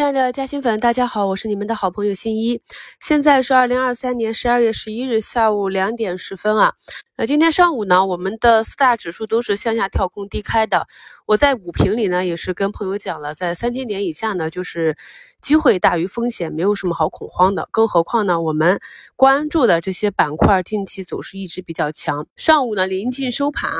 [0.00, 2.62] 亲爱的嘉兴粉，大家好，我是你们的好朋友新一。
[3.02, 6.72] 现在是二零二三年十二月十一日下午两点十分啊。
[7.20, 10.86] 那今天上午呢，我们的四大指数都是向下跳空低开的。
[11.26, 14.96] 我在午评里呢，也是跟朋友讲了，在三千点以下呢，就是
[15.42, 17.68] 机会大于风险，没有什么好恐慌的。
[17.70, 18.80] 更何况呢，我们
[19.16, 22.26] 关注的这些板块近期走势一直比较强。
[22.36, 23.70] 上午呢，临近收盘，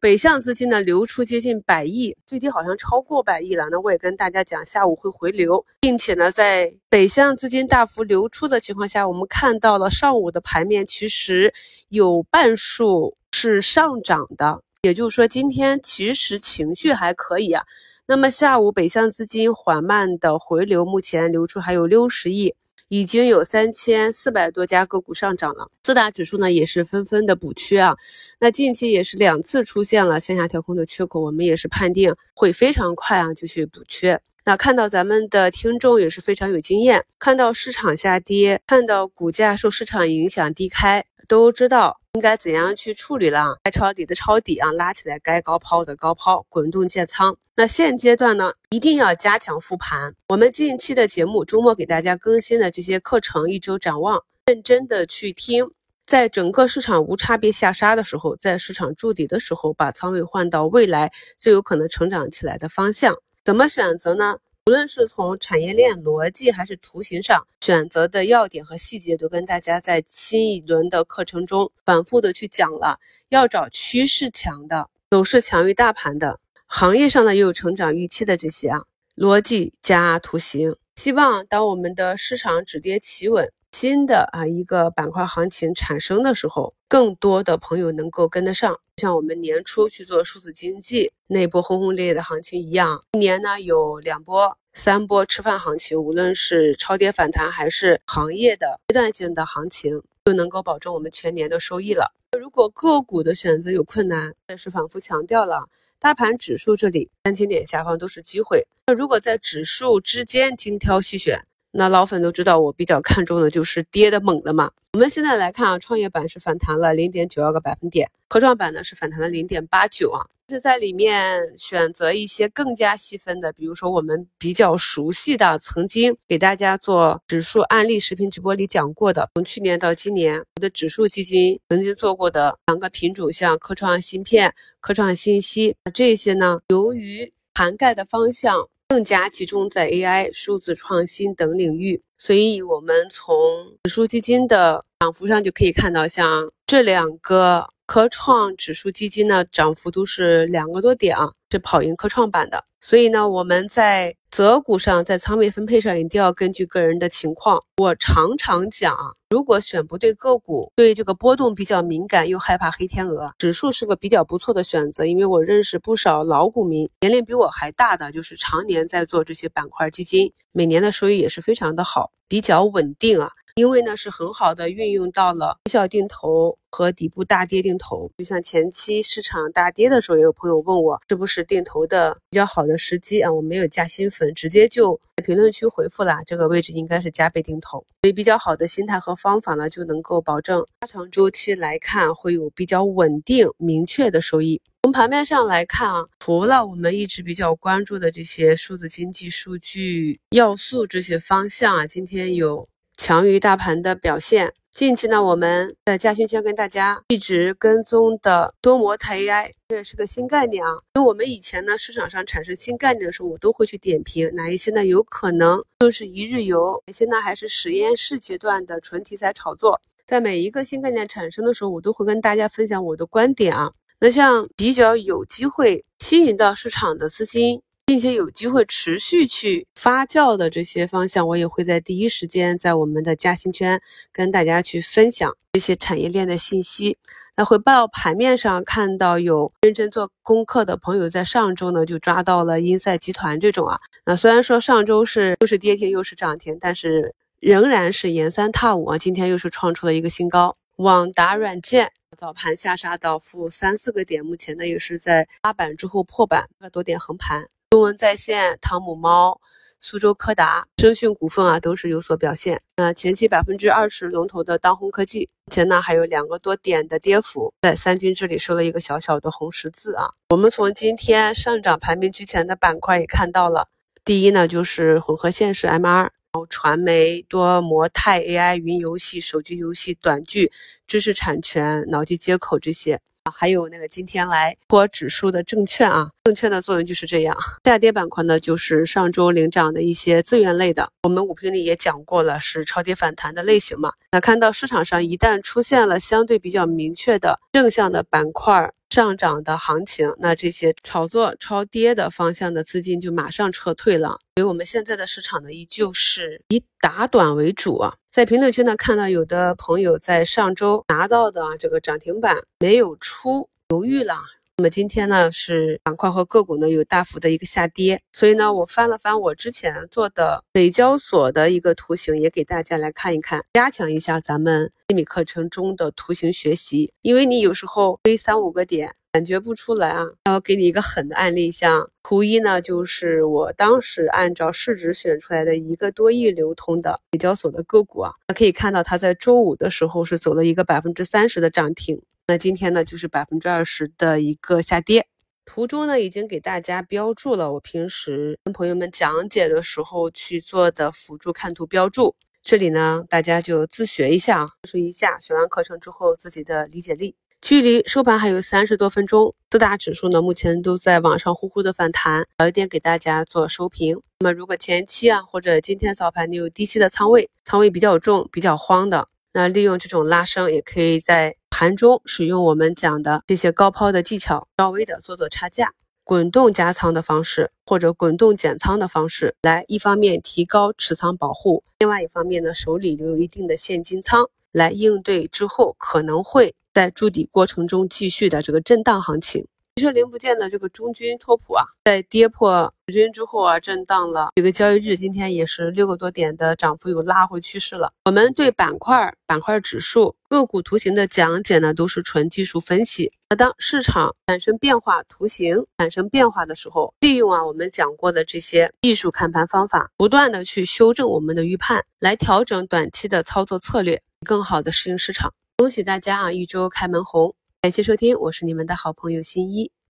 [0.00, 3.68] 北向资金呢流出接近百亿，最低好像超过百亿了。
[3.70, 11.52] 那我也跟大家讲，下午会回流，并且呢，在北向资金大幅流出的情况下，我们看到了上午的盘面其实
[11.90, 12.85] 有半数。
[13.32, 17.62] 是上涨的，也就是说今天其实情绪还可以啊。
[18.06, 22.54] 那么下午北向资金缓慢的回流，目前流出还有六十亿，
[22.88, 25.68] 已经有三千四百多家个股上涨了。
[25.82, 27.96] 四大指数呢也是纷纷的补缺啊。
[28.38, 34.20] 那近期也是两次出现了向下调控的缺口，我们也是判定会非常快啊就去补缺。
[34.44, 42.00] 那看到咱们的听众也是非常有经验，看到市场下跌，看到股价受市场影响低开，都知道。
[42.16, 43.58] 应该怎样去处理了？
[43.62, 47.36] 该抄底的抄底啊，拉起来该高抛的高抛，滚动建仓。
[47.54, 50.14] 那现阶段呢，一定要加强复盘。
[50.28, 55.70] 我们近期的节目，周末给大家更新的这些课程，一周展望，认真的去听。
[56.06, 63.14] 在整个市场无差别下杀的时候，在市场筑底的时候，把仓位换到未来最有可能成长起来的方向。
[63.44, 64.38] 怎么选择呢？
[64.68, 72.98] 无论是从产业链逻辑还是图形上选择的要点和细节，都跟大家在新一轮的课程中反复的去讲了。
[73.28, 78.82] 要找趋势强的、走势强于大盘的、行业上呢又有成长预期的这些啊，
[79.14, 80.74] 逻辑加图形。
[80.96, 83.52] 希望当我们的市场止跌企稳。
[83.78, 102.14] 新的啊一个板块行情产生的时候，更多的朋友能够跟得上，像我们年初去做数字经济那波轰轰烈烈的行情一样，一年呢有两波、三波吃饭行情，无论是超跌反弹还是行业的阶段性的行情，就能够保证我们全年的收益了。
[102.40, 108.66] 如果个股的选择有困难，也是反复强调了，大盘指数这里三千点下方都是机会。
[108.86, 111.46] 那如果在指数之间精挑细选。
[111.72, 114.70] 那老粉都知道，我比较看重的就是跌的猛的嘛。
[114.94, 120.24] 我们现在来看啊，创业板是反弹了零点九二个百分点，科创板呢是反弹了零点八九啊。
[120.48, 138.68] 是在里面选择一些更加细分的，比如说我们比较熟悉的，曾经给大家做指数案例视频直播里讲过的，从去年到今年，我的指数基金曾经做过的两个品种，像科创芯片、科创信息这些呢，由于涵盖的方向。
[138.88, 143.36] 更加集中在 AI、数字创新等领域，所以我们从
[143.82, 151.30] 指数基金的涨幅上就可以看到，像这两个科创指数基金呢，涨幅都是两个多点啊。
[151.48, 157.62] 是跑赢科创板的，所以呢，我们在择股上，在仓位分配上一定要根据个人的情况。
[157.76, 158.94] 我常常讲，
[159.30, 165.06] 如果选不对个股，对这个波动比较敏感又害怕黑天鹅，指数是个比较不错的选择。
[165.06, 173.30] 因为我认识不少老股民，年龄比我还大的，就是常年在做这些板块基金，每年的收益也是非常的好，比较稳定啊。
[173.56, 178.10] 因为呢，是很好的运用到了小小定投和底部大跌定投。
[178.18, 183.32] 就像前期市场大跌的时候，也有朋友问我，是不是定投的比较好的时机啊？
[183.32, 187.78] 我没有加新粉，直接就在评论区回复了，这个位置应该是加倍定投。
[188.02, 194.60] 所以比较好的心态和方法呢，就能够保证拉长周期来看会有比较稳定明确的收益。
[194.82, 202.68] 从盘面上来看啊，除了我们一直比较关注的这些数字经济数据要素这些方向啊，今天有。
[202.96, 204.52] 强于大盘的表现。
[204.70, 210.70] 近期呢，我们在嘉兴圈跟大家一直跟踪的多模态 AI，这也是个新概念啊。
[210.94, 219.80] 因为我们以前呢，市场上产生新概念的时候，我都会去点评哪一些呢有可能就是一日游，哪些呢还是实验室阶段的纯题材炒作。
[220.04, 223.72] 在每一个新概念产生的时候，我都会跟大家分享我的观点啊。
[223.98, 227.62] 那像比较有机会吸引到市场的资金。
[227.86, 233.80] 并且有机会持续去发酵的这些方向，我也会在第一时间在我们的嘉兴圈
[234.12, 236.98] 跟大家去分享这些产业链的信息。
[237.36, 243.78] 那回报盘面上看到有认真做功课的朋友，在上周呢就抓到了英赛集团这种啊。
[244.04, 248.98] 那虽然说上周是又是跌停又是涨停，但是仍然是沿三踏五啊。
[248.98, 250.56] 今天又是创出了一个新高。
[250.76, 257.46] 网达软件早盘下杀到负三四个点，目前呢也是在八板之后破板，个多点横盘。
[257.70, 259.40] 中文在线、汤姆猫、
[259.80, 262.62] 苏州柯达、声讯股份啊，都是有所表现。
[262.76, 270.10] 那前期百分之二十龙头的当红科技，目前呢还有两个多点的跌幅，在三军这里收了一个小小的红十字啊。
[270.28, 273.66] 我们从今天上涨排名居前的板块也看到了，
[274.04, 280.52] 第一呢就是混合现实 MR，然后传媒、多模态 AI、云游戏、手机游戏、短剧、
[280.86, 283.00] 知识产权、脑机接口这些。
[283.34, 287.36] 还有那个今天来托指数的证券啊，证券的作用就是这样。
[287.64, 293.92] 下跌板块呢，就是上周领涨的一些资源类的，我们五评里也讲过了，是超跌反弹的类型嘛。
[294.10, 298.72] 那看到市场上一旦出现了相对比较明确的正向的板块。
[298.90, 304.18] 上涨的行情，那这些炒作超跌的方向的资金就马上撤退了。
[304.36, 307.94] 所以我们现在的市场呢，依旧是以打短为主啊。
[308.10, 314.16] 在评论区呢，看到有的朋友在上周拿到的这个涨停板没有出，犹豫了。
[314.58, 326.90] 那么今天呢，是板块和个股呢有大幅的一个下跌，所以呢，我翻了翻我之前做的北交所的一个图形，也给大家来看一看，加强一下咱们心理课程中的图形学习。
[327.02, 330.06] 因为你有时候飞三五个点感觉不出来啊。
[330.24, 342.00] 那我给你一个狠的案例，像图一呢，就是我当时按照市值选出来的一个多亿流通的北交所的个股啊，那可以看到它在周五的时候是走了一个百分之三十的涨停。
[342.28, 345.06] 那今天呢，就是百分之二十的一个下跌。
[345.44, 352.16] 图中呢，已经给大家标注了我平时跟朋友们讲解的时候去做的辅助看图标注。
[352.42, 357.14] 这里呢，大家就自学一下啊，测试一下学完课程之后自己的理解力。
[357.40, 362.26] 距离收盘还有三十多分钟，四大指数呢目前都在往上呼呼的反弹。
[362.38, 364.00] 早一点给大家做收评。
[364.18, 369.06] 那么如果前期啊，或者今天早盘你有低吸的仓位，仓位比较重、比较慌的。
[369.32, 375.72] 那利用这种拉升，也可以在盘中使用我们讲的这些高抛的技巧，稍微的做做差价，
[376.04, 389.46] 滚动加仓的方式，或者滚动减仓的方式，来一方面提高持仓保护，另外一方面呢，手里留有一定的现金仓，来应对之后可能会在筑底过程中继续的这个震荡行情。
[389.78, 397.92] 其实零部件的这个中军拓普啊，在跌破主均之后啊，震荡了几个交易日，今天也是六个多点的涨幅，有拉回趋势了。
[398.06, 403.12] 我们对板块、板块指数、个股图形的讲解呢，都是纯技术分析。
[403.28, 415.34] 那当市场产生变化，图形产生变化的时候，利用啊我们讲过的这些技术看盘方法，不断的去修正我们的预判，来调整短期的操作策略，更好的适应市场。
[415.58, 417.34] 恭喜大家啊，一周开门红！
[417.66, 419.72] 感谢收听，我是你们的好朋友新一。